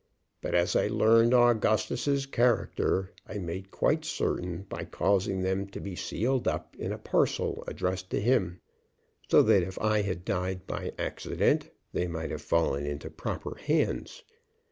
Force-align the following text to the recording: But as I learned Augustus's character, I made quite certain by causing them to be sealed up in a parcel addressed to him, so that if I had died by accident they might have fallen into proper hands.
But 0.41 0.55
as 0.55 0.75
I 0.75 0.87
learned 0.87 1.35
Augustus's 1.35 2.25
character, 2.25 3.11
I 3.27 3.37
made 3.37 3.69
quite 3.69 4.03
certain 4.03 4.63
by 4.63 4.83
causing 4.83 5.41
them 5.43 5.67
to 5.67 5.79
be 5.79 5.95
sealed 5.95 6.47
up 6.47 6.75
in 6.79 6.91
a 6.91 6.97
parcel 6.97 7.63
addressed 7.67 8.09
to 8.09 8.19
him, 8.19 8.61
so 9.29 9.43
that 9.43 9.61
if 9.61 9.77
I 9.77 10.01
had 10.01 10.25
died 10.25 10.65
by 10.65 10.91
accident 10.97 11.69
they 11.93 12.07
might 12.07 12.31
have 12.31 12.41
fallen 12.41 12.83
into 12.87 13.11
proper 13.11 13.57
hands. 13.57 14.23